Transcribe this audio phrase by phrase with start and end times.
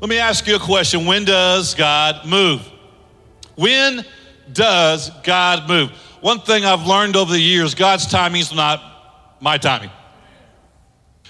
[0.00, 1.06] Let me ask you a question.
[1.06, 2.68] When does God move?
[3.54, 4.04] When
[4.52, 5.90] does God move?
[6.20, 8.82] One thing I've learned over the years God's timing is not
[9.40, 9.90] my timing.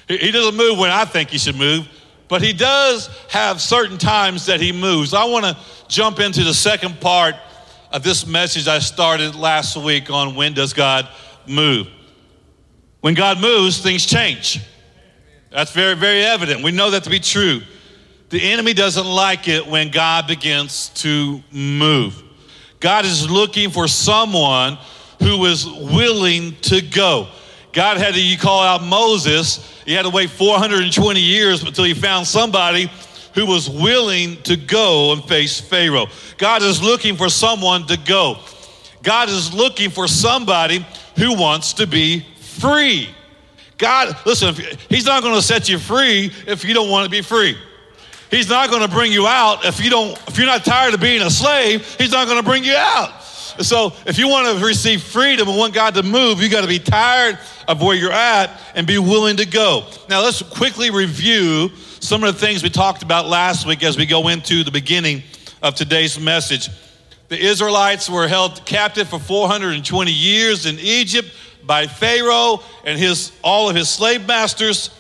[0.08, 1.88] He doesn't move when I think he should move,
[2.28, 5.14] but he does have certain times that he moves.
[5.14, 5.56] I want to
[5.88, 7.34] jump into the second part
[7.92, 11.08] of this message I started last week on when does God
[11.46, 11.88] move.
[13.00, 14.60] When God moves, things change.
[15.50, 16.64] That's very, very evident.
[16.64, 17.62] We know that to be true.
[18.28, 22.22] The enemy doesn't like it when God begins to move.
[22.80, 24.78] God is looking for someone
[25.20, 27.28] who is willing to go.
[27.72, 29.58] God had to call out Moses.
[29.84, 32.90] He had to wait 420 years until he found somebody
[33.34, 36.06] who was willing to go and face Pharaoh.
[36.38, 38.38] God is looking for someone to go.
[39.02, 40.84] God is looking for somebody
[41.16, 43.08] who wants to be free.
[43.78, 44.54] God, listen,
[44.88, 47.56] He's not going to set you free if you don't want to be free.
[48.30, 51.00] He's not going to bring you out if you don't if you're not tired of
[51.00, 53.22] being a slave, he's not going to bring you out.
[53.60, 56.68] So if you want to receive freedom and want God to move, you got to
[56.68, 59.86] be tired of where you're at and be willing to go.
[60.08, 64.06] Now let's quickly review some of the things we talked about last week as we
[64.06, 65.22] go into the beginning
[65.62, 66.68] of today's message.
[67.28, 71.28] The Israelites were held captive for 420 years in Egypt
[71.64, 74.90] by Pharaoh and his all of his slave masters.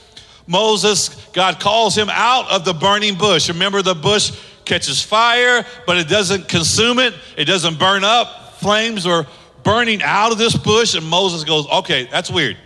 [0.46, 3.48] Moses, God calls him out of the burning bush.
[3.48, 8.58] Remember, the bush catches fire, but it doesn't consume it, it doesn't burn up.
[8.58, 9.26] Flames are
[9.62, 12.56] burning out of this bush, and Moses goes, Okay, that's weird.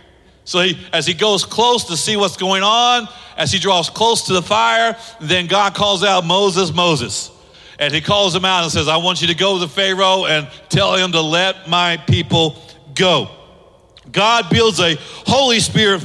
[0.43, 4.23] So he, as he goes close to see what's going on, as he draws close
[4.23, 7.31] to the fire, then God calls out Moses, Moses.
[7.79, 10.47] And he calls him out and says, I want you to go to Pharaoh and
[10.69, 12.61] tell him to let my people
[12.93, 13.29] go.
[14.11, 16.03] God builds a Holy Spirit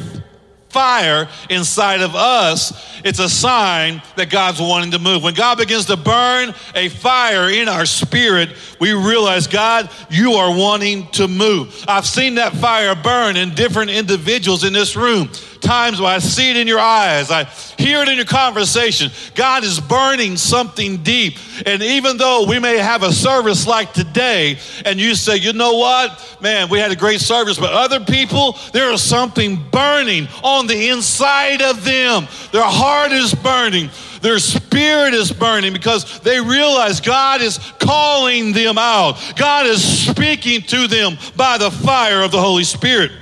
[0.76, 5.22] fire inside of us, it's a sign that God's wanting to move.
[5.22, 10.54] When God begins to burn a fire in our spirit, we realize, God, you are
[10.54, 11.82] wanting to move.
[11.88, 15.30] I've seen that fire burn in different individuals in this room
[15.66, 17.44] times when I see it in your eyes, I
[17.78, 19.10] hear it in your conversation.
[19.34, 21.38] God is burning something deep.
[21.66, 25.76] And even though we may have a service like today, and you say, you know
[25.76, 30.65] what, man, we had a great service, but other people, there is something burning on
[30.66, 32.26] the inside of them.
[32.52, 33.90] Their heart is burning.
[34.22, 39.16] Their spirit is burning because they realize God is calling them out.
[39.36, 43.12] God is speaking to them by the fire of the Holy Spirit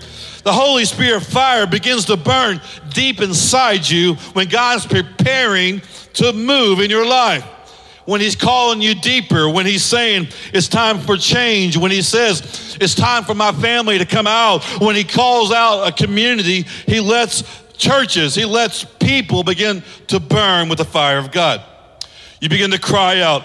[0.45, 2.61] the Holy Spirit fire begins to burn
[2.91, 5.81] deep inside you when God's preparing
[6.15, 7.45] to move in your life.
[8.05, 12.77] When He's calling you deeper, when He's saying it's time for change, when He says
[12.81, 17.01] it's time for my family to come out, when He calls out a community, He
[17.01, 17.43] lets
[17.77, 21.63] churches, He lets people begin to burn with the fire of God.
[22.41, 23.45] You begin to cry out,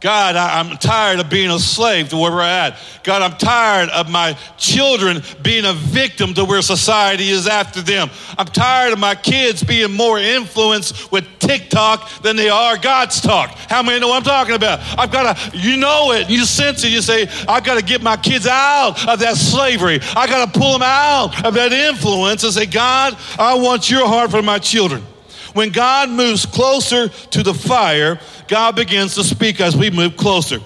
[0.00, 2.78] God, I, am tired of being a slave to where we're at.
[3.02, 8.08] God, I'm tired of my children being a victim to where society is after them.
[8.38, 13.50] I'm tired of my kids being more influenced with TikTok than they are God's talk.
[13.50, 14.80] How many know what I'm talking about?
[14.98, 16.92] I've got to, you know it, you sense it.
[16.92, 20.00] You say, I've got to get my kids out of that slavery.
[20.16, 24.08] I got to pull them out of that influence and say, God, I want your
[24.08, 25.04] heart for my children.
[25.52, 30.58] When God moves closer to the fire, God begins to speak as we move closer.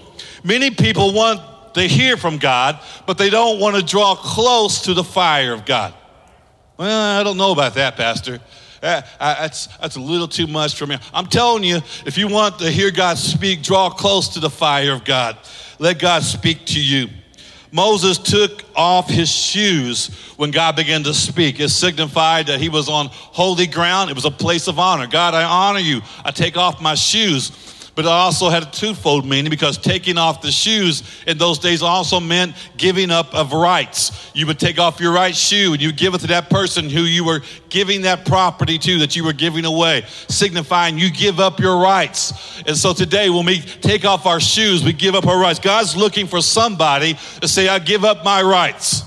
[0.43, 4.95] Many people want to hear from God, but they don't want to draw close to
[4.95, 5.93] the fire of God.
[6.79, 8.41] Well, I don't know about that, Pastor.
[8.83, 10.97] Uh, that's, that's a little too much for me.
[11.13, 14.93] I'm telling you, if you want to hear God speak, draw close to the fire
[14.93, 15.37] of God.
[15.79, 17.09] Let God speak to you.
[17.71, 20.07] Moses took off his shoes
[20.37, 21.61] when God began to speak.
[21.61, 24.09] It signified that he was on holy ground.
[24.09, 25.07] It was a place of honor.
[25.07, 26.01] God, I honor you.
[26.25, 27.74] I take off my shoes.
[27.95, 31.81] But it also had a twofold meaning because taking off the shoes in those days
[31.81, 34.33] also meant giving up of rights.
[34.35, 37.03] You would take off your right shoe and you give it to that person who
[37.03, 41.61] you were giving that property to, that you were giving away, signifying you give up
[41.61, 42.63] your rights.
[42.67, 45.61] And so today, when we take off our shoes, we give up our rights.
[45.61, 49.05] God's looking for somebody to say, I give up my rights.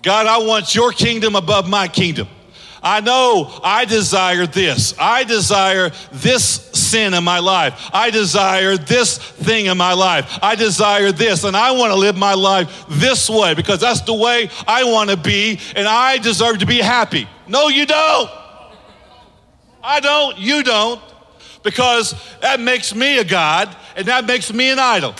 [0.00, 2.28] God, I want your kingdom above my kingdom.
[2.82, 4.94] I know I desire this.
[4.98, 7.90] I desire this sin in my life.
[7.92, 10.38] I desire this thing in my life.
[10.42, 11.44] I desire this.
[11.44, 15.10] And I want to live my life this way because that's the way I want
[15.10, 15.60] to be.
[15.76, 17.28] And I deserve to be happy.
[17.46, 18.30] No, you don't.
[19.82, 20.36] I don't.
[20.38, 21.00] You don't.
[21.62, 25.14] Because that makes me a God and that makes me an idol.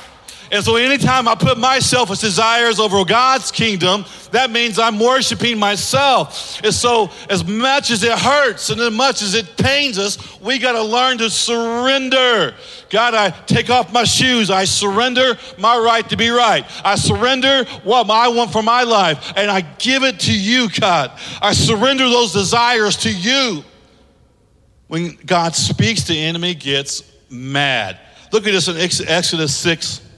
[0.52, 5.58] And so anytime I put my selfish desires over God's kingdom, that means I'm worshiping
[5.58, 6.60] myself.
[6.62, 10.58] And so as much as it hurts and as much as it pains us, we
[10.58, 12.54] got to learn to surrender.
[12.90, 14.50] God, I take off my shoes.
[14.50, 16.66] I surrender my right to be right.
[16.84, 21.18] I surrender what I want for my life and I give it to you, God.
[21.40, 23.64] I surrender those desires to you.
[24.88, 27.98] When God speaks, the enemy gets mad.
[28.32, 30.11] Look at this in Exodus 6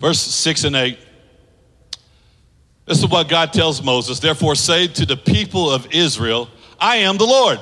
[0.00, 0.98] Verse 6 and 8.
[2.86, 4.18] This is what God tells Moses.
[4.18, 6.48] Therefore, say to the people of Israel,
[6.80, 7.60] I am the Lord.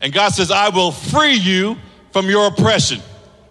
[0.00, 1.78] And God says, I will free you
[2.12, 3.00] from your oppression,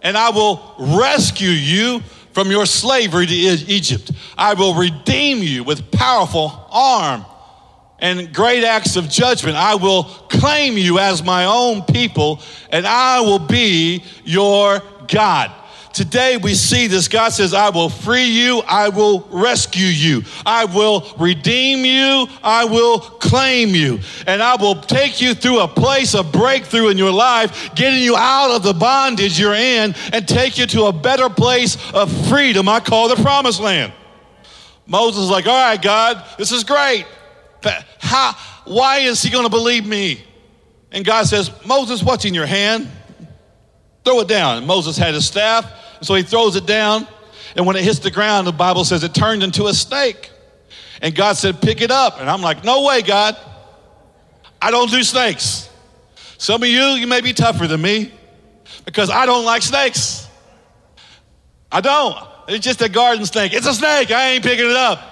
[0.03, 2.01] and I will rescue you
[2.33, 4.11] from your slavery to Egypt.
[4.37, 7.25] I will redeem you with powerful arm
[7.99, 9.55] and great acts of judgment.
[9.55, 15.51] I will claim you as my own people, and I will be your God.
[15.93, 17.07] Today we see this.
[17.07, 22.65] God says, I will free you, I will rescue you, I will redeem you, I
[22.65, 27.11] will claim you, and I will take you through a place of breakthrough in your
[27.11, 31.29] life, getting you out of the bondage you're in and take you to a better
[31.29, 33.91] place of freedom I call the promised land.
[34.87, 37.05] Moses is like, All right, God, this is great.
[37.61, 38.33] But how,
[38.65, 40.23] why is he going to believe me?
[40.91, 42.89] And God says, Moses, what's in your hand?
[44.03, 44.57] Throw it down.
[44.57, 45.71] And Moses had his staff
[46.01, 47.07] so he throws it down.
[47.55, 50.31] And when it hits the ground, the Bible says it turned into a snake.
[51.01, 52.19] And God said, Pick it up.
[52.19, 53.37] And I'm like, No way, God.
[54.61, 55.69] I don't do snakes.
[56.37, 58.11] Some of you, you may be tougher than me
[58.85, 60.27] because I don't like snakes.
[61.71, 62.17] I don't.
[62.47, 63.53] It's just a garden snake.
[63.53, 64.11] It's a snake.
[64.11, 65.11] I ain't picking it up.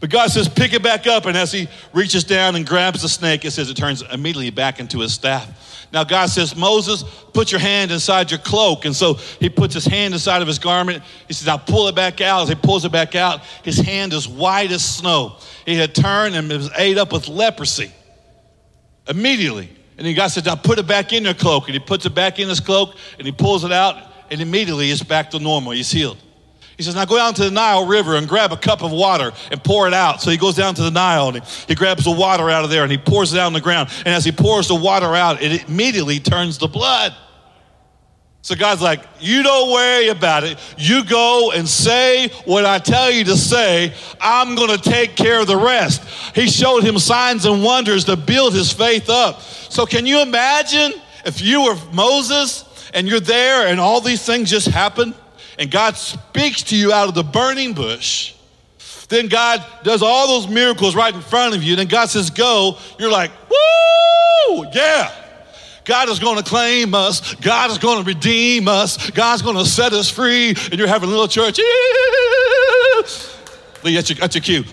[0.00, 1.26] But God says, pick it back up.
[1.26, 4.80] And as he reaches down and grabs the snake, it says it turns immediately back
[4.80, 5.48] into his staff.
[5.94, 8.84] Now, God says, Moses, put your hand inside your cloak.
[8.84, 11.04] And so he puts his hand inside of his garment.
[11.28, 12.42] He says, I'll pull it back out.
[12.42, 15.36] As he pulls it back out, his hand is white as snow.
[15.64, 17.92] He had turned and was ate up with leprosy
[19.08, 19.70] immediately.
[19.96, 21.68] And then God says, Now put it back in your cloak.
[21.68, 23.96] And he puts it back in his cloak and he pulls it out,
[24.32, 25.70] and immediately it's back to normal.
[25.70, 26.18] He's healed.
[26.76, 29.32] He says, Now go down to the Nile River and grab a cup of water
[29.50, 30.20] and pour it out.
[30.20, 32.70] So he goes down to the Nile and he, he grabs the water out of
[32.70, 33.90] there and he pours it out on the ground.
[33.98, 37.14] And as he pours the water out, it immediately turns to blood.
[38.44, 40.58] So God's like, You don't worry about it.
[40.76, 43.94] You go and say what I tell you to say.
[44.20, 46.04] I'm going to take care of the rest.
[46.34, 49.40] He showed him signs and wonders to build his faith up.
[49.40, 50.92] So, can you imagine
[51.24, 55.14] if you were Moses and you're there and all these things just happen?
[55.58, 58.34] And God speaks to you out of the burning bush,
[59.08, 61.76] then God does all those miracles right in front of you.
[61.76, 62.78] Then God says, Go.
[62.98, 64.66] You're like, Woo!
[64.72, 65.12] Yeah.
[65.84, 67.34] God is going to claim us.
[67.34, 69.10] God is going to redeem us.
[69.10, 70.48] God's going to set us free.
[70.48, 71.58] And you're having a little church.
[73.82, 74.64] Lee, that's your, your cue.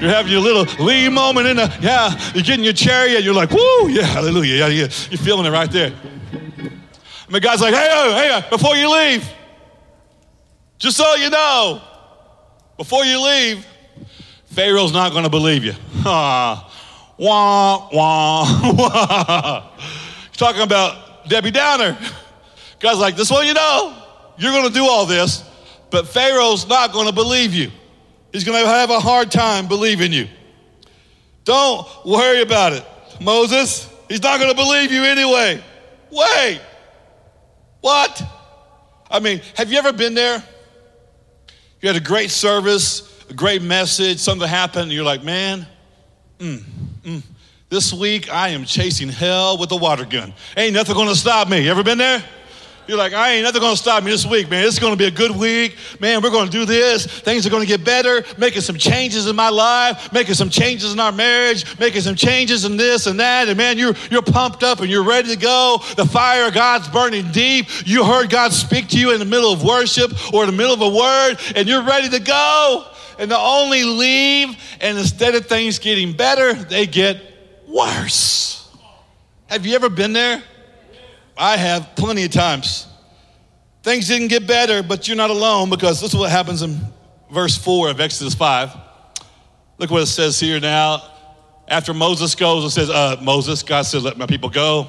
[0.00, 3.24] You're having your little Lee moment in the, yeah, you're getting your chariot.
[3.24, 4.54] You're like, woo, yeah, hallelujah.
[4.54, 4.88] Yeah, yeah.
[5.10, 5.92] You're feeling it right there.
[7.28, 9.30] And the guy's like, hey, hey, before you leave,
[10.78, 11.82] just so you know,
[12.78, 13.66] before you leave,
[14.46, 15.74] Pharaoh's not going to believe you.
[16.10, 16.72] Ah,
[17.18, 19.70] wah, wah, wah.
[20.28, 21.98] He's talking about Debbie Downer.
[22.78, 24.02] Guy's like, this one you know,
[24.38, 25.44] you're going to do all this,
[25.90, 27.70] but Pharaoh's not going to believe you.
[28.32, 30.28] He's going to have a hard time believing you.
[31.44, 32.86] Don't worry about it,
[33.20, 33.86] Moses.
[34.08, 35.62] He's not going to believe you anyway.
[36.10, 36.62] Wait.
[37.80, 38.22] What?
[39.10, 40.42] I mean, have you ever been there?
[41.80, 45.66] You had a great service, a great message, something happened, you're like, man,
[46.38, 46.62] mm,
[47.02, 47.22] mm,
[47.68, 50.34] this week I am chasing hell with a water gun.
[50.56, 51.60] Ain't nothing gonna stop me.
[51.64, 52.22] You ever been there?
[52.88, 54.66] You're like, I ain't nothing gonna stop me this week, man.
[54.66, 55.76] It's gonna be a good week.
[56.00, 57.04] Man, we're gonna do this.
[57.04, 60.98] Things are gonna get better, making some changes in my life, making some changes in
[60.98, 63.46] our marriage, making some changes in this and that.
[63.46, 65.82] And man, you're you're pumped up and you're ready to go.
[65.96, 67.66] The fire of God's burning deep.
[67.84, 70.72] You heard God speak to you in the middle of worship or in the middle
[70.72, 72.86] of a word, and you're ready to go.
[73.18, 77.20] And the only leave, and instead of things getting better, they get
[77.66, 78.66] worse.
[79.48, 80.42] Have you ever been there?
[81.38, 82.86] I have plenty of times.
[83.84, 86.78] Things didn't get better, but you're not alone because this is what happens in
[87.32, 88.76] verse 4 of Exodus 5.
[89.78, 91.02] Look what it says here now.
[91.68, 94.88] After Moses goes, it says, uh, Moses, God said, let my people go.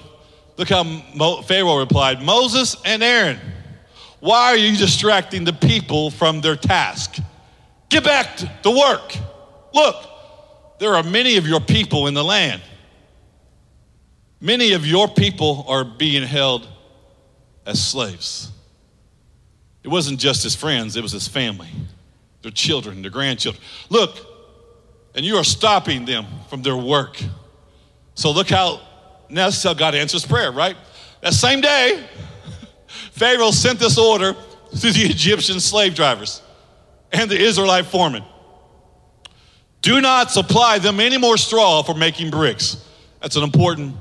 [0.58, 3.40] Look how Mo- Pharaoh replied, Moses and Aaron,
[4.20, 7.18] why are you distracting the people from their task?
[7.90, 9.16] Get back to work.
[9.74, 9.96] Look,
[10.80, 12.62] there are many of your people in the land.
[14.42, 16.68] Many of your people are being held
[17.66, 18.52] as slaves.
[19.84, 21.70] It wasn't just his friends, it was his family,
[22.42, 23.64] their children, their grandchildren.
[23.90, 24.18] Look,
[25.16, 27.22] and you are stopping them from their work.
[28.16, 28.82] So look how,
[29.30, 30.76] now that's how God answers prayer, right?
[31.22, 32.08] That same day,
[33.12, 36.42] Pharaoh sent this order to the Egyptian slave drivers
[37.12, 38.24] and the Israelite foreman.
[39.82, 42.86] Do not supply them any more straw for making bricks.
[43.22, 43.96] That's an important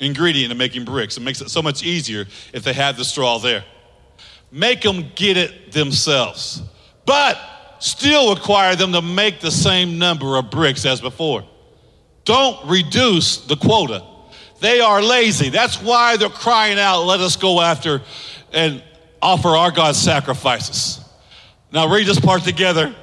[0.00, 1.16] ingredient in making bricks.
[1.16, 3.64] It makes it so much easier if they have the straw there.
[4.50, 6.62] Make them get it themselves,
[7.06, 7.38] but
[7.80, 11.44] still require them to make the same number of bricks as before.
[12.24, 14.04] Don't reduce the quota.
[14.60, 15.50] They are lazy.
[15.50, 18.00] That's why they're crying out, let us go after
[18.52, 18.82] and
[19.20, 21.00] offer our God sacrifices.
[21.72, 22.94] Now read this part together.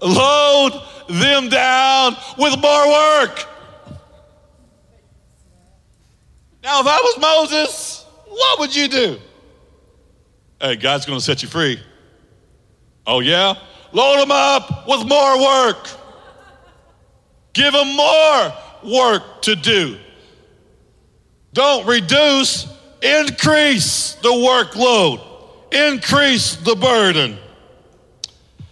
[0.00, 0.72] Load
[1.08, 3.46] them down with more work.
[6.62, 9.18] Now, if I was Moses, what would you do?
[10.60, 11.80] Hey, God's going to set you free.
[13.06, 13.54] Oh, yeah?
[13.92, 15.88] Load them up with more work.
[17.52, 18.52] Give them more
[18.84, 19.98] work to do.
[21.52, 22.66] Don't reduce,
[23.02, 25.20] increase the workload,
[25.72, 27.38] increase the burden.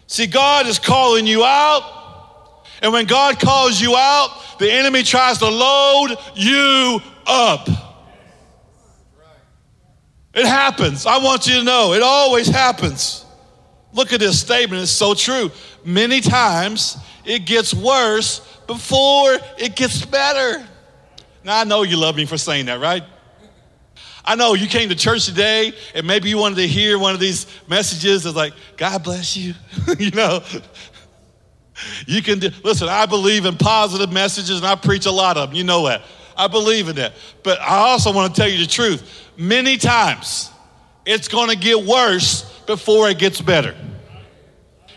[0.06, 5.38] See, God is calling you out, and when God calls you out, the enemy tries
[5.38, 7.68] to load you up.
[10.34, 11.06] It happens.
[11.06, 13.24] I want you to know it always happens.
[13.94, 15.50] Look at this statement, it's so true.
[15.84, 20.66] Many times it gets worse before it gets better.
[21.42, 23.02] Now, I know you love me for saying that, right?
[24.26, 27.20] I know you came to church today and maybe you wanted to hear one of
[27.20, 29.54] these messages that's like, God bless you.
[29.98, 30.42] you know,
[32.06, 35.50] you can do, listen, I believe in positive messages and I preach a lot of
[35.50, 35.56] them.
[35.56, 36.02] You know that.
[36.36, 37.14] I believe in that.
[37.42, 39.30] But I also want to tell you the truth.
[39.36, 40.50] Many times
[41.04, 43.74] it's going to get worse before it gets better.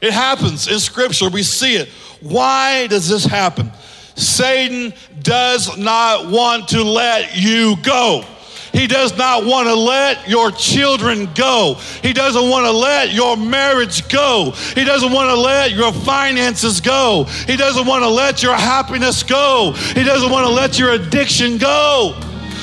[0.02, 1.30] It happens in scripture.
[1.30, 1.90] We see it.
[2.22, 3.72] Why does this happen?
[4.16, 8.24] Satan does not want to let you go.
[8.72, 11.76] He does not want to let your children go.
[12.02, 14.52] He doesn't want to let your marriage go.
[14.76, 17.26] He doesn't want to let your finances go.
[17.48, 19.74] He doesn't want to let your happiness go.
[19.94, 22.20] He doesn't want to let your addiction go.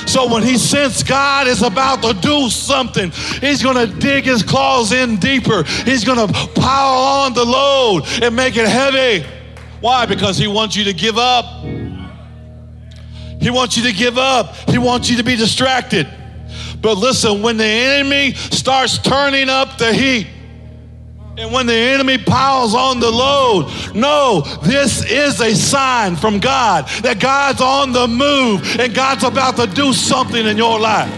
[0.07, 4.43] So when he senses God is about to do something, he's going to dig his
[4.43, 5.65] claws in deeper.
[5.65, 9.27] He's going to pile on the load and make it heavy.
[9.81, 10.07] Why?
[10.07, 11.45] Because he wants you to give up.
[13.47, 14.57] He wants you to give up.
[14.69, 16.09] He wants you to be distracted.
[16.83, 20.27] But listen, when the enemy starts turning up the heat,
[21.39, 26.89] and when the enemy piles on the load, no, this is a sign from God
[27.03, 31.13] that God's on the move and God's about to do something in your life.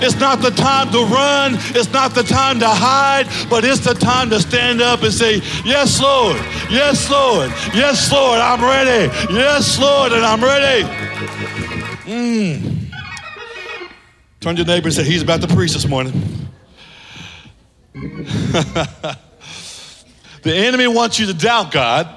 [0.00, 3.94] It's not the time to run, it's not the time to hide, but it's the
[3.94, 6.36] time to stand up and say, Yes, Lord,
[6.70, 9.12] yes, Lord, yes, Lord, I'm ready.
[9.34, 11.05] Yes, Lord, and I'm ready.
[12.06, 12.92] Mm.
[14.40, 16.12] Turn to your neighbor and say, He's about to preach this morning.
[17.94, 19.16] the
[20.44, 22.08] enemy wants you to doubt God.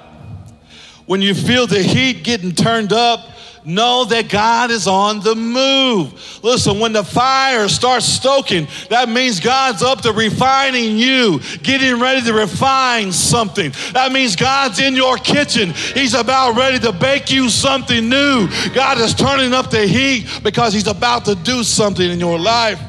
[1.08, 3.32] When you feel the heat getting turned up,
[3.70, 6.44] know that God is on the move.
[6.44, 12.22] Listen, when the fire starts stoking, that means God's up to refining you, getting ready
[12.22, 13.72] to refine something.
[13.94, 15.72] That means God's in your kitchen.
[15.94, 18.50] He's about ready to bake you something new.
[18.74, 22.82] God is turning up the heat because He's about to do something in your life.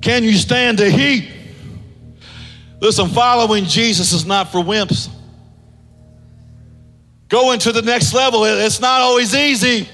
[0.00, 1.30] Can you stand the heat?
[2.80, 5.08] Listen, following Jesus is not for wimps.
[7.34, 9.88] Going to the next level, it's not always easy.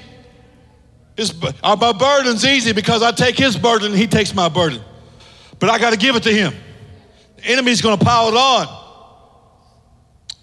[1.17, 1.33] His,
[1.63, 4.83] uh, my burden's easy because I take his burden he takes my burden.
[5.59, 6.53] But I got to give it to him.
[7.37, 8.67] The enemy's going to pile it on.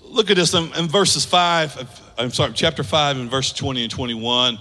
[0.06, 3.92] Look at this in, in verses 5, I'm sorry, chapter 5 and verse 20 and
[3.92, 4.58] 21.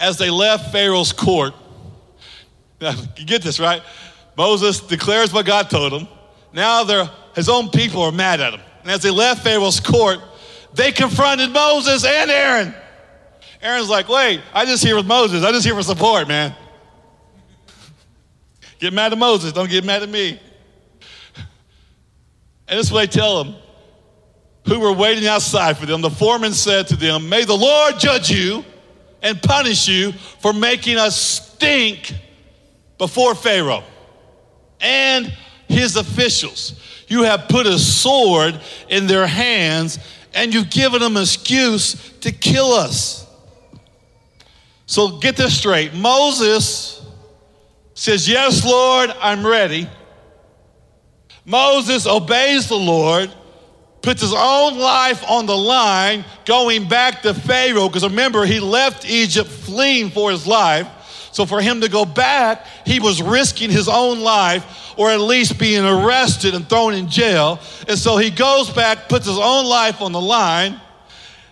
[0.00, 1.54] As they left Pharaoh's court,
[2.80, 3.82] now, you get this, right?
[4.36, 6.08] Moses declares what God told him.
[6.52, 6.84] Now
[7.36, 8.60] his own people are mad at him.
[8.82, 10.18] And as they left Pharaoh's court,
[10.74, 12.74] they confronted Moses and Aaron.
[13.60, 15.44] Aaron's like, wait, I just here with Moses.
[15.44, 16.54] I just here for support, man.
[18.78, 20.40] Get mad at Moses, don't get mad at me.
[22.68, 23.56] And this is what they tell them
[24.66, 26.00] who were waiting outside for them.
[26.00, 28.64] The foreman said to them, May the Lord judge you
[29.20, 32.14] and punish you for making us stink
[32.98, 33.84] before Pharaoh
[34.80, 35.32] and
[35.68, 36.80] his officials.
[37.08, 39.98] You have put a sword in their hands
[40.34, 43.26] and you've given them an excuse to kill us.
[44.86, 47.02] So get this straight Moses
[47.94, 49.88] says, Yes, Lord, I'm ready.
[51.44, 53.32] Moses obeys the Lord,
[54.00, 59.08] puts his own life on the line, going back to Pharaoh, because remember, he left
[59.08, 60.86] Egypt fleeing for his life.
[61.32, 65.58] So for him to go back, he was risking his own life or at least
[65.58, 67.58] being arrested and thrown in jail.
[67.88, 70.80] And so he goes back, puts his own life on the line.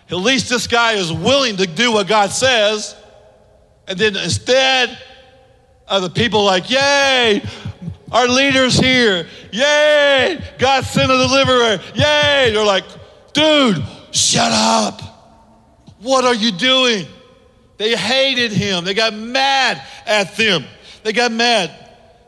[0.09, 2.95] At least this guy is willing to do what God says.
[3.87, 4.97] And then instead,
[5.91, 7.43] of the people like, Yay,
[8.11, 9.27] our leader's here.
[9.51, 11.79] Yay, God sent a deliverer.
[11.93, 12.51] Yay.
[12.53, 12.85] They're like,
[13.33, 15.01] Dude, shut up.
[15.99, 17.05] What are you doing?
[17.81, 18.85] They hated him.
[18.85, 20.65] They got mad at them.
[21.01, 21.71] They got mad.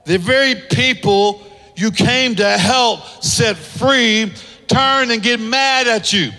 [0.03, 1.45] The very people
[1.75, 4.33] you came to help set free
[4.65, 6.31] turn and get mad at you.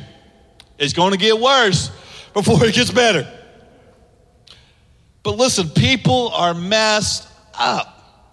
[0.79, 1.93] It's going to get worse
[2.33, 3.25] before it gets better.
[5.23, 8.27] But listen, people are messed up.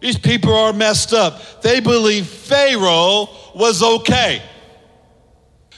[0.00, 1.60] These people are messed up.
[1.60, 4.40] They believe Pharaoh was okay.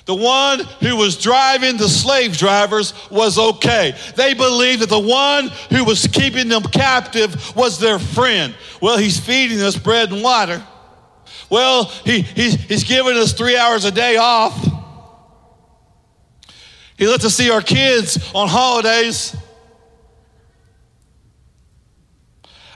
[0.06, 3.92] The one who was driving the slave drivers was okay.
[4.14, 8.54] They believed that the one who was keeping them captive was their friend.
[8.80, 10.64] Well, he's feeding us bread and water.
[11.50, 14.56] Well, he, he's, he's giving us three hours a day off.
[16.96, 19.36] He lets us see our kids on holidays.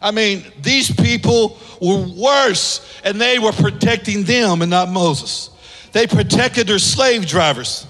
[0.03, 5.50] I mean, these people were worse, and they were protecting them and not Moses.
[5.93, 7.87] They protected their slave drivers.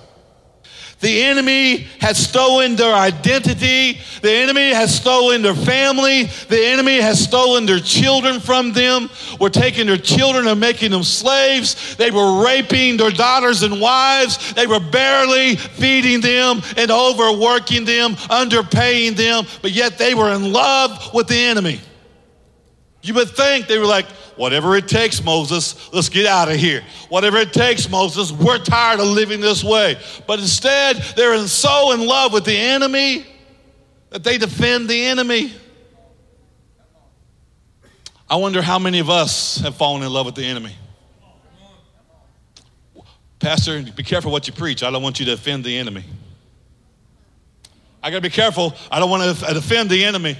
[1.01, 3.99] The enemy has stolen their identity.
[4.21, 6.25] The enemy has stolen their family.
[6.49, 9.09] The enemy has stolen their children from them.
[9.41, 11.97] We're taking their children and making them slaves.
[11.97, 14.53] They were raping their daughters and wives.
[14.53, 20.53] They were barely feeding them and overworking them, underpaying them, but yet they were in
[20.53, 21.81] love with the enemy.
[23.03, 26.83] You would think they were like, whatever it takes, Moses, let's get out of here.
[27.09, 29.99] Whatever it takes, Moses, we're tired of living this way.
[30.27, 33.27] But instead, they're so in love with the enemy
[34.11, 35.53] that they defend the enemy.
[38.29, 40.77] I wonder how many of us have fallen in love with the enemy.
[43.39, 44.83] Pastor, be careful what you preach.
[44.83, 46.05] I don't want you to offend the enemy.
[48.03, 48.75] I got to be careful.
[48.91, 50.37] I don't want to offend the enemy.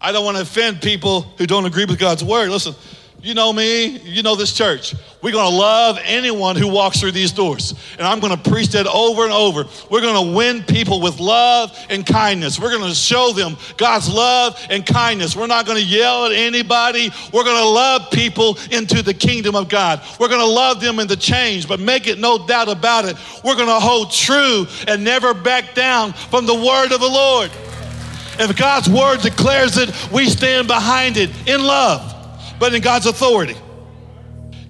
[0.00, 2.50] I don't want to offend people who don't agree with God's word.
[2.50, 2.74] Listen,
[3.22, 4.94] you know me, you know this church.
[5.20, 7.74] We're going to love anyone who walks through these doors.
[7.98, 9.66] And I'm going to preach that over and over.
[9.90, 12.58] We're going to win people with love and kindness.
[12.58, 15.36] We're going to show them God's love and kindness.
[15.36, 17.10] We're not going to yell at anybody.
[17.30, 20.00] We're going to love people into the kingdom of God.
[20.18, 23.16] We're going to love them into change, but make it no doubt about it.
[23.44, 27.50] We're going to hold true and never back down from the word of the Lord.
[28.40, 32.14] If God's word declares it, we stand behind it in love,
[32.58, 33.56] but in God's authority.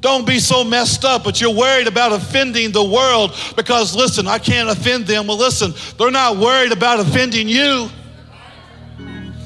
[0.00, 4.38] Don't be so messed up, but you're worried about offending the world because, listen, I
[4.38, 5.26] can't offend them.
[5.26, 7.88] Well, listen, they're not worried about offending you.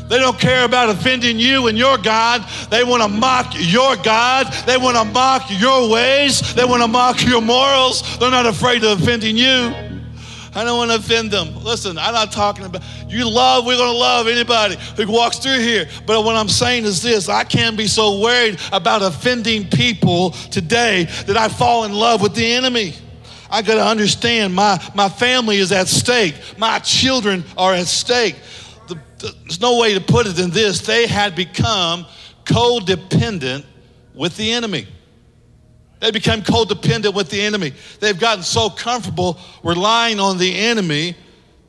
[0.09, 2.47] They don't care about offending you and your God.
[2.71, 4.53] They want to mock your God.
[4.67, 6.55] They want to mock your ways.
[6.55, 8.19] They want to mock your morals.
[8.19, 9.75] They're not afraid of offending you.
[10.55, 11.63] I don't want to offend them.
[11.65, 15.59] Listen, I'm not talking about you love, we're going to love anybody who walks through
[15.59, 15.89] here.
[16.07, 21.05] But what I'm saying is this I can't be so worried about offending people today
[21.27, 22.95] that I fall in love with the enemy.
[23.51, 28.37] I got to understand my, my family is at stake, my children are at stake.
[28.89, 30.81] The, the, there's no way to put it than this.
[30.81, 32.07] They had become
[32.45, 33.65] codependent
[34.15, 34.87] with the enemy.
[36.05, 37.73] They become codependent with the enemy.
[37.99, 41.17] They've gotten so comfortable relying on the enemy.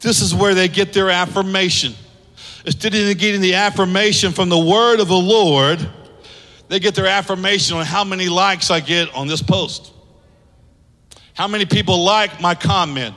[0.01, 1.93] This is where they get their affirmation.
[2.65, 5.89] Instead of getting the affirmation from the word of the Lord,
[6.67, 9.93] they get their affirmation on how many likes I get on this post.
[11.33, 13.15] How many people like my comment?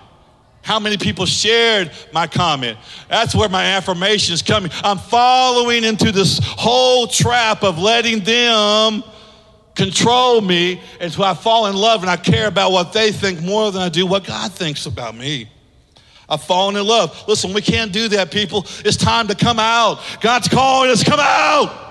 [0.62, 2.78] How many people shared my comment?
[3.09, 4.70] That's where my affirmation is coming.
[4.85, 9.02] I'm following into this whole trap of letting them
[9.79, 13.71] control me until I fall in love and I care about what they think more
[13.71, 15.49] than I do what God thinks about me.
[16.29, 17.25] I've fallen in love.
[17.29, 18.67] Listen, we can't do that, people.
[18.85, 20.01] It's time to come out.
[20.21, 21.87] God's calling us, come out.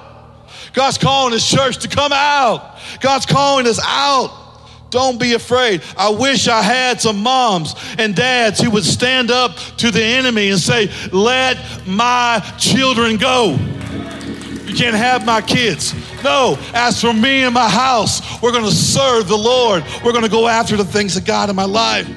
[0.74, 2.78] God's calling His church to come out.
[3.00, 4.44] God's calling us out.
[4.92, 5.82] Don't be afraid.
[5.98, 10.50] I wish I had some moms and dads who would stand up to the enemy
[10.50, 13.58] and say, Let my children go.
[14.68, 15.96] You can't have my kids.
[16.24, 19.84] No, as for me and my house, we're going to serve the Lord.
[20.04, 22.08] We're going to go after the things of God in my life.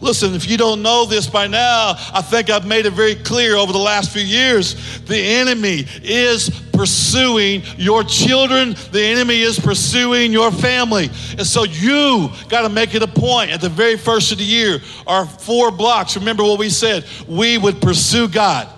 [0.00, 3.56] Listen, if you don't know this by now, I think I've made it very clear
[3.56, 5.00] over the last few years.
[5.02, 11.04] The enemy is pursuing your children, the enemy is pursuing your family.
[11.38, 14.44] And so you got to make it a point at the very first of the
[14.44, 16.16] year, our four blocks.
[16.16, 17.04] Remember what we said?
[17.28, 18.68] We would pursue God.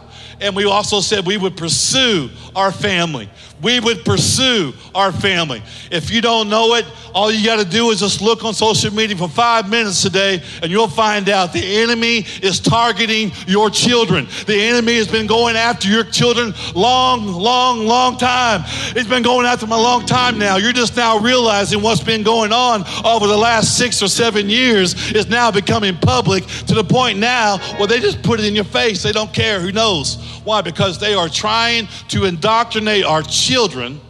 [0.41, 3.31] And we also said we would pursue our family
[3.63, 5.63] we would pursue our family.
[5.91, 8.93] If you don't know it, all you got to do is just look on social
[8.93, 14.27] media for five minutes today, and you'll find out the enemy is targeting your children.
[14.47, 18.63] The enemy has been going after your children long, long, long time.
[18.95, 20.57] It's been going after them a long time now.
[20.57, 25.13] You're just now realizing what's been going on over the last six or seven years
[25.13, 28.65] is now becoming public to the point now where they just put it in your
[28.65, 29.03] face.
[29.03, 29.61] They don't care.
[29.61, 30.36] Who knows?
[30.47, 30.61] Why?
[30.61, 34.01] Because they are trying to indoctrinate our children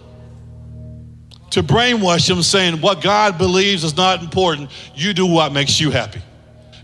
[1.48, 4.70] to brainwash them saying what God believes is not important.
[4.94, 6.20] You do what makes you happy.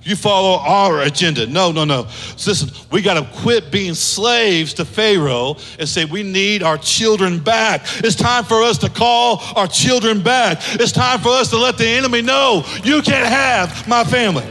[0.04, 1.46] You follow our agenda.
[1.46, 2.06] No, no, no.
[2.36, 6.78] So listen, we got to quit being slaves to Pharaoh and say we need our
[6.78, 7.82] children back.
[7.98, 10.60] It's time for us to call our children back.
[10.80, 14.46] It's time for us to let the enemy know you can't have my family.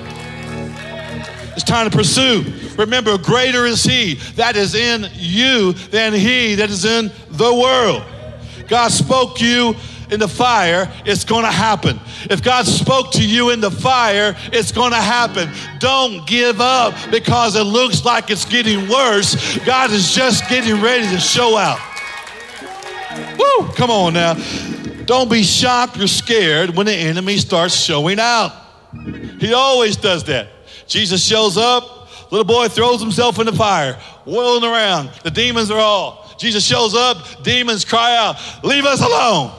[1.56, 2.61] It's time to pursue.
[2.78, 8.04] Remember, greater is He that is in you than He that is in the world.
[8.68, 9.76] God spoke you
[10.12, 11.98] in the fire, it's going to happen.
[12.30, 15.50] If God spoke to you in the fire, it's going to happen.
[15.80, 19.58] Don't give up because it looks like it's getting worse.
[19.60, 21.80] God is just getting ready to show out.
[23.38, 23.68] Woo!
[23.74, 24.34] Come on now.
[25.06, 28.54] Don't be shocked or scared when the enemy starts showing out.
[29.40, 30.50] He always does that.
[30.88, 32.01] Jesus shows up,
[32.32, 33.94] little boy throws himself in the fire,
[34.26, 35.12] whirling around.
[35.24, 36.34] The demons are all.
[36.38, 39.52] Jesus shows up, demons cry out, Leave us alone.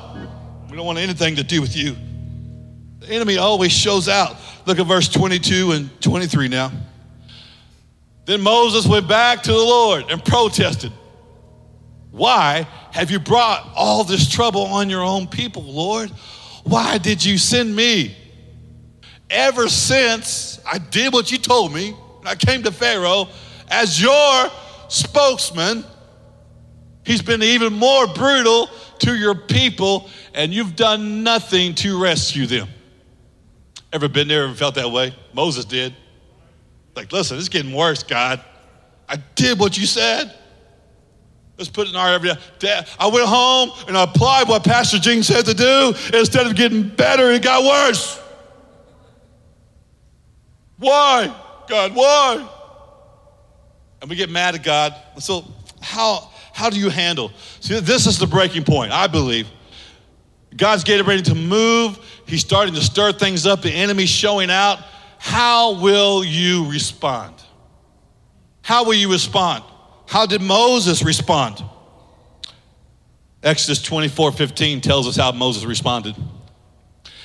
[0.68, 1.94] We don't want anything to do with you.
[3.00, 4.36] The enemy always shows out.
[4.66, 6.72] Look at verse 22 and 23 now.
[8.24, 10.92] Then Moses went back to the Lord and protested.
[12.10, 16.10] Why have you brought all this trouble on your own people, Lord?
[16.64, 18.16] Why did you send me?
[19.32, 23.28] ever since I did what you told me, I came to Pharaoh
[23.68, 24.50] as your
[24.88, 25.84] spokesman,
[27.04, 28.68] he's been even more brutal
[29.00, 32.68] to your people, and you've done nothing to rescue them.
[33.92, 35.14] Ever been there and felt that way?
[35.32, 35.94] Moses did.
[36.94, 38.44] Like, listen, it's getting worse, God.
[39.08, 40.34] I did what you said.
[41.58, 42.82] Let's put it in our every day.
[42.98, 45.94] I went home and I applied what Pastor Gene said to do.
[46.16, 48.20] Instead of getting better, it got worse.
[50.78, 51.34] Why?
[51.68, 52.48] God, why?
[54.00, 54.94] And we get mad at God.
[55.18, 55.44] So,
[55.80, 57.32] how, how do you handle?
[57.60, 59.48] See, this is the breaking point, I believe.
[60.56, 61.98] God's getting ready to move.
[62.26, 63.62] He's starting to stir things up.
[63.62, 64.78] The enemy's showing out.
[65.18, 67.34] How will you respond?
[68.62, 69.64] How will you respond?
[70.06, 71.62] How did Moses respond?
[73.42, 76.14] Exodus 24 15 tells us how Moses responded.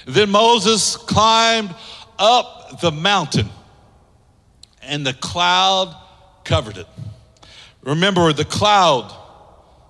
[0.06, 1.76] Then Moses climbed
[2.18, 3.50] up the mountain,
[4.88, 5.96] and the cloud
[6.44, 6.88] covered it.
[7.84, 9.14] Remember, the cloud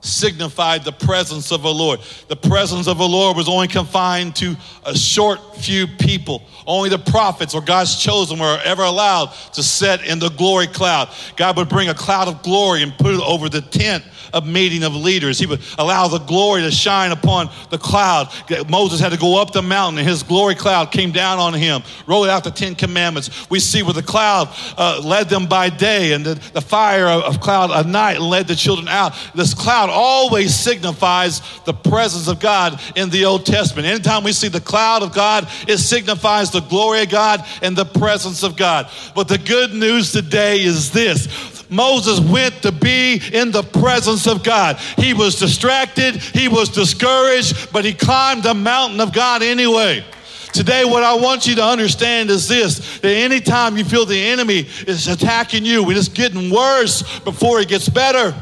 [0.07, 1.99] signified the presence of the Lord.
[2.27, 6.43] The presence of the Lord was only confined to a short few people.
[6.65, 11.09] Only the prophets or God's chosen were ever allowed to set in the glory cloud.
[11.35, 14.83] God would bring a cloud of glory and put it over the tent of meeting
[14.83, 15.39] of leaders.
[15.39, 18.27] He would allow the glory to shine upon the cloud.
[18.69, 21.81] Moses had to go up the mountain, and his glory cloud came down on him,
[22.05, 23.49] rolled out the Ten Commandments.
[23.49, 27.23] We see where the cloud uh, led them by day, and the, the fire of,
[27.23, 29.13] of cloud at night led the children out.
[29.33, 33.87] This cloud always signifies the presence of God in the Old Testament.
[33.87, 37.83] Anytime we see the cloud of God, it signifies the glory of God and the
[37.83, 38.89] presence of God.
[39.15, 41.27] But the good news today is this
[41.71, 44.77] Moses went to be in the presence of God.
[44.97, 50.05] He was distracted, he was discouraged, but he climbed the mountain of God anyway.
[50.53, 54.67] Today, what I want you to understand is this that anytime you feel the enemy
[54.87, 58.35] is attacking you, it's getting worse before it gets better.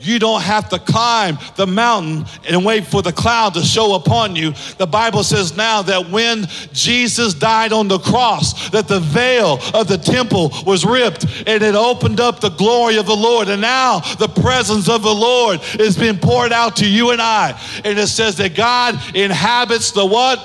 [0.00, 4.34] You don't have to climb the mountain and wait for the cloud to show upon
[4.34, 4.54] you.
[4.78, 9.88] The Bible says now that when Jesus died on the cross, that the veil of
[9.88, 13.48] the temple was ripped and it opened up the glory of the Lord.
[13.48, 17.60] And now the presence of the Lord is being poured out to you and I.
[17.84, 20.38] And it says that God inhabits the what?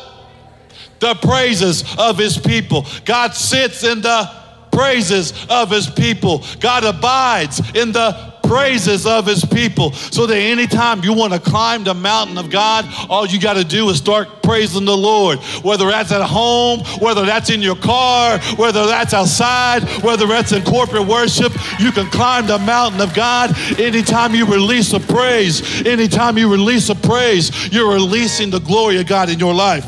[1.00, 2.86] The praises of his people.
[3.06, 4.30] God sits in the
[4.72, 6.44] praises of his people.
[6.60, 9.92] God abides in the praises of his people.
[9.94, 13.64] So that anytime you want to climb the mountain of God, all you got to
[13.64, 15.40] do is start praising the Lord.
[15.64, 20.64] Whether that's at home, whether that's in your car, whether that's outside, whether that's in
[20.64, 25.86] corporate worship, you can climb the mountain of God anytime you release a praise.
[25.86, 29.86] Anytime you release a praise, you're releasing the glory of God in your life.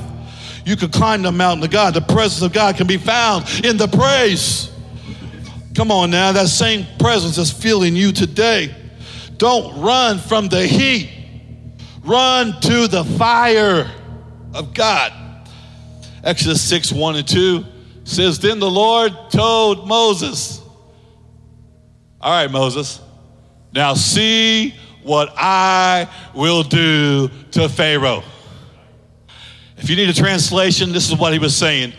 [0.65, 1.93] You can climb the mountain of God.
[1.93, 4.69] The presence of God can be found in the praise.
[5.77, 8.73] Come on now, that same presence is filling you today.
[9.37, 11.07] Don't run from the heat,
[12.03, 13.87] run to the fire
[14.55, 15.13] of God.
[16.23, 17.63] Exodus 6 1 and 2
[18.05, 20.63] says, Then the Lord told Moses,
[22.19, 22.99] All right, Moses,
[23.71, 28.23] now see what I will do to Pharaoh.
[29.77, 31.93] If you need a translation, this is what he was saying.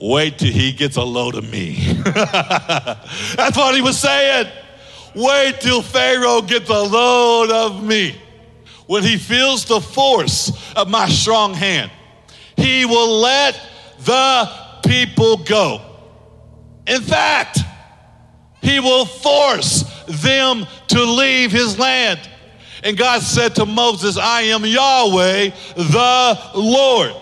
[0.00, 1.92] Wait till he gets a load of me.
[2.04, 4.46] That's what he was saying.
[5.14, 8.14] Wait till Pharaoh gets a load of me.
[8.86, 11.90] When he feels the force of my strong hand,
[12.56, 13.60] he will let
[14.00, 14.48] the
[14.86, 15.80] people go.
[16.86, 17.58] In fact,
[18.62, 22.20] he will force them to leave his land.
[22.82, 27.12] And God said to Moses, I am Yahweh, the Lord.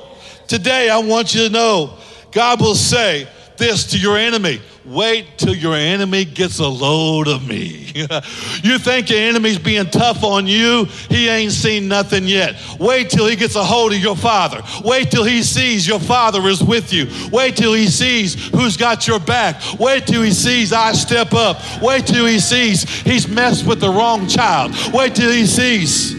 [0.46, 1.98] Today, I want you to know
[2.37, 7.49] God will say this to your enemy wait till your enemy gets a load of
[7.49, 7.90] me.
[8.62, 12.55] you think your enemy's being tough on you, he ain't seen nothing yet.
[12.79, 14.62] Wait till he gets a hold of your father.
[14.85, 17.09] Wait till he sees your father is with you.
[17.33, 19.57] Wait till he sees who's got your back.
[19.81, 21.57] Wait till he sees I step up.
[21.81, 24.72] Wait till he sees he's messed with the wrong child.
[24.92, 26.14] Wait till he sees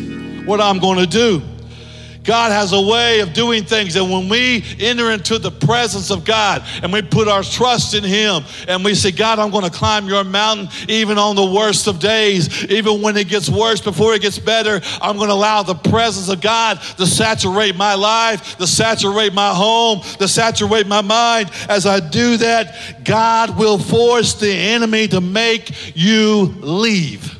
[0.48, 1.44] what I'm going to do.
[2.28, 3.96] God has a way of doing things.
[3.96, 8.04] And when we enter into the presence of God and we put our trust in
[8.04, 11.88] Him and we say, God, I'm going to climb your mountain even on the worst
[11.88, 15.64] of days, even when it gets worse, before it gets better, I'm going to allow
[15.64, 21.02] the presence of God to saturate my life, to saturate my home, to saturate my
[21.02, 21.50] mind.
[21.70, 27.37] As I do that, God will force the enemy to make you leave.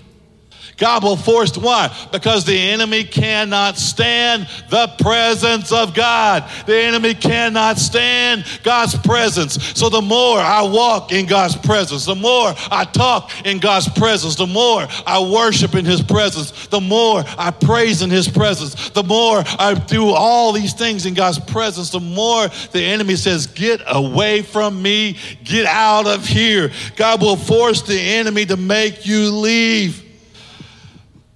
[0.78, 1.94] God will force why?
[2.12, 6.48] Because the enemy cannot stand the presence of God.
[6.68, 9.64] The enemy cannot stand God's presence.
[9.78, 14.36] So the more I walk in God's presence, the more I talk in God's presence,
[14.36, 19.04] the more I worship in his presence, the more I praise in his presence, the
[19.04, 23.82] more I do all these things in God's presence, the more the enemy says, Get
[23.88, 26.72] away from me, get out of here.
[26.96, 30.07] God will force the enemy to make you leave.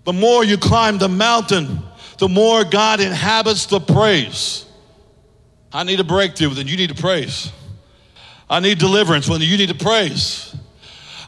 [0.04, 1.82] The more you climb the mountain,
[2.18, 4.66] the more God inhabits the praise.
[5.74, 7.52] I need a breakthrough, then you need to praise.
[8.50, 10.56] I need deliverance, when you need to praise.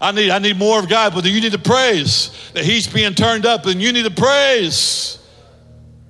[0.01, 2.51] I need, I need more of God, but you need to praise.
[2.53, 5.19] That He's being turned up, and you need to praise.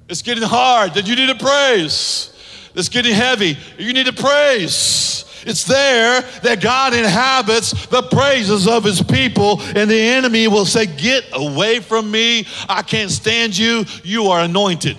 [0.09, 2.33] It's getting hard, then you need to praise.
[2.75, 5.25] It's getting heavy, you need to praise.
[5.45, 10.85] It's there that God inhabits the praises of his people, and the enemy will say,
[10.85, 12.47] Get away from me.
[12.69, 13.85] I can't stand you.
[14.03, 14.97] You are anointed.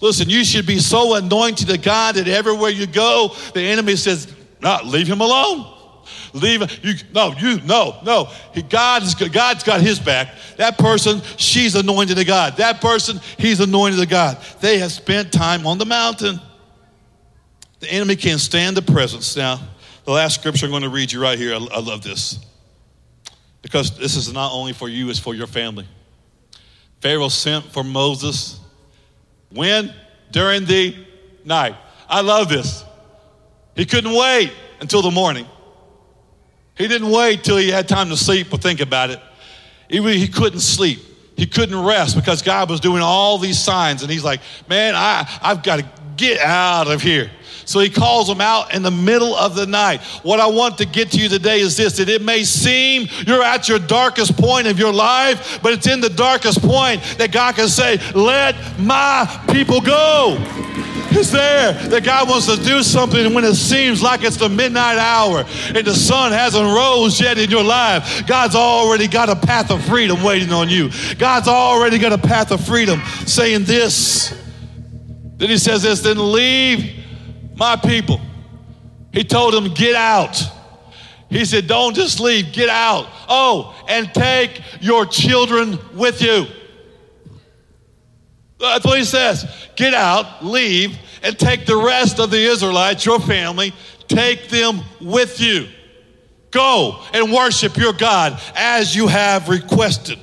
[0.00, 4.34] Listen, you should be so anointed to God that everywhere you go, the enemy says,
[4.60, 5.72] No, leave him alone.
[6.34, 8.30] Leave you no, you no, no.
[8.68, 10.34] God's God's got his back.
[10.56, 12.56] That person, she's anointed to God.
[12.56, 14.38] That person, he's anointed to God.
[14.60, 16.40] They have spent time on the mountain.
[17.82, 19.36] The enemy can't stand the presence.
[19.36, 19.60] Now,
[20.04, 22.38] the last scripture I'm going to read you right here, I, I love this.
[23.60, 25.88] Because this is not only for you, it's for your family.
[27.00, 28.60] Pharaoh sent for Moses
[29.50, 29.92] when?
[30.30, 30.94] During the
[31.44, 31.74] night.
[32.08, 32.84] I love this.
[33.74, 35.46] He couldn't wait until the morning.
[36.76, 39.20] He didn't wait till he had time to sleep or think about it.
[39.90, 41.00] Even he couldn't sleep.
[41.36, 44.02] He couldn't rest because God was doing all these signs.
[44.02, 47.28] And he's like, man, I, I've got to get out of here.
[47.72, 50.02] So he calls them out in the middle of the night.
[50.22, 53.42] What I want to get to you today is this that it may seem you're
[53.42, 57.54] at your darkest point of your life, but it's in the darkest point that God
[57.54, 60.36] can say, Let my people go.
[61.14, 64.98] It's there that God wants to do something when it seems like it's the midnight
[64.98, 68.26] hour and the sun hasn't rose yet in your life.
[68.26, 70.90] God's already got a path of freedom waiting on you.
[71.18, 74.38] God's already got a path of freedom saying this.
[75.36, 77.01] Then he says this, then leave
[77.56, 78.20] my people.
[79.12, 80.42] He told them, Get out.
[81.28, 83.06] He said, Don't just leave, get out.
[83.28, 86.46] Oh, and take your children with you.
[88.58, 89.46] That's what he says.
[89.74, 93.72] Get out, leave, and take the rest of the Israelites, your family,
[94.08, 95.68] take them with you.
[96.50, 100.18] Go and worship your God as you have requested.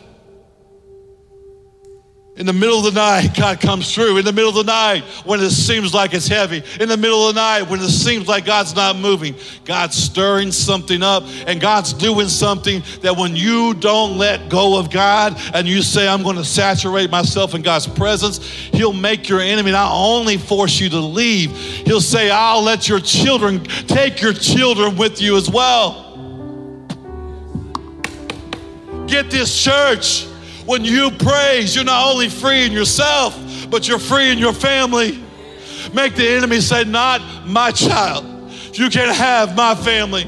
[2.39, 4.15] In the middle of the night, God comes through.
[4.15, 6.63] In the middle of the night, when it seems like it's heavy.
[6.79, 10.53] In the middle of the night, when it seems like God's not moving, God's stirring
[10.53, 15.67] something up and God's doing something that when you don't let go of God and
[15.67, 19.91] you say, I'm going to saturate myself in God's presence, He'll make your enemy not
[19.93, 25.21] only force you to leave, He'll say, I'll let your children take your children with
[25.21, 26.05] you as well.
[29.07, 30.25] Get this church.
[30.69, 33.35] When you praise, you're not only free in yourself,
[33.71, 35.19] but you're free in your family.
[35.95, 38.23] Make the enemy say, Not my child.
[38.73, 40.25] You can't have my family.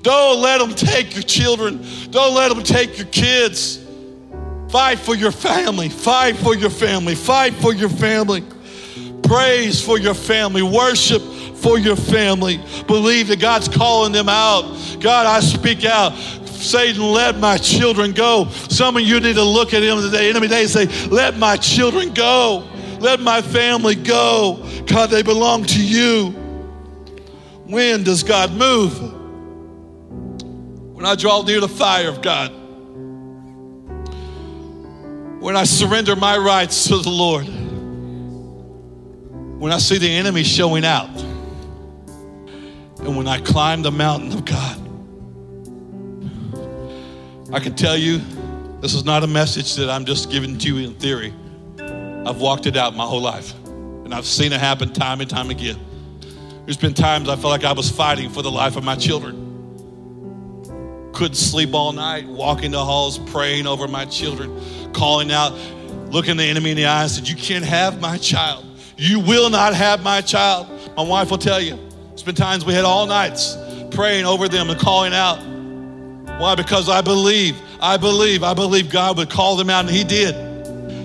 [0.00, 1.84] Don't let them take your children.
[2.08, 3.78] Don't let them take your kids.
[4.70, 5.90] Fight for your family.
[5.90, 7.14] Fight for your family.
[7.14, 8.42] Fight for your family.
[9.22, 10.62] Praise for your family.
[10.62, 11.20] Worship
[11.60, 12.60] for your family.
[12.86, 14.62] Believe that God's calling them out.
[15.00, 16.16] God, I speak out.
[16.46, 18.48] Satan, let my children go.
[18.50, 21.56] Some of you need to look at him today, enemy day, and say, Let my
[21.56, 22.68] children go.
[22.98, 24.66] Let my family go.
[24.86, 26.30] God, they belong to you.
[27.64, 29.00] When does God move?
[30.94, 32.52] When I draw near the fire of God.
[35.40, 37.46] When I surrender my rights to the Lord.
[39.58, 41.08] When I see the enemy showing out
[43.02, 44.76] and when I climb the mountain of God.
[47.52, 48.20] I can tell you,
[48.80, 51.34] this is not a message that I'm just giving to you in theory.
[52.26, 55.50] I've walked it out my whole life, and I've seen it happen time and time
[55.50, 55.76] again.
[56.64, 59.48] There's been times I felt like I was fighting for the life of my children.
[61.12, 65.52] Couldn't sleep all night, walking the halls, praying over my children, calling out,
[66.12, 68.64] looking the enemy in the eyes, and said, You can't have my child.
[68.96, 70.68] You will not have my child.
[70.96, 71.89] My wife will tell you.
[72.20, 73.56] There's been times we had all nights
[73.92, 75.38] praying over them and calling out.
[76.38, 76.54] Why?
[76.54, 80.34] Because I believe, I believe, I believe God would call them out, and He did.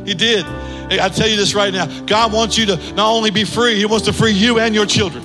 [0.05, 0.45] He did.
[0.45, 3.85] I tell you this right now God wants you to not only be free, He
[3.85, 5.23] wants to free you and your children.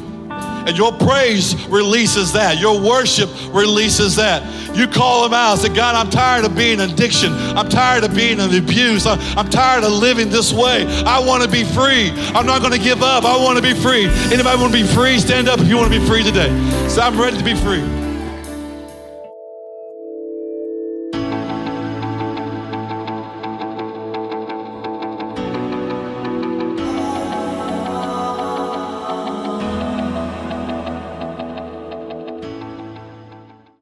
[0.67, 2.59] And your praise releases that.
[2.59, 4.43] Your worship releases that.
[4.77, 5.59] You call them out.
[5.59, 7.33] Say, God, I'm tired of being addiction.
[7.33, 9.07] I'm tired of being an abuse.
[9.07, 10.87] I'm, I'm tired of living this way.
[11.05, 12.11] I want to be free.
[12.35, 13.25] I'm not going to give up.
[13.25, 14.07] I want to be free.
[14.33, 15.19] Anybody want to be free?
[15.19, 16.49] Stand up if you want to be free today.
[16.89, 18.00] So I'm ready to be free.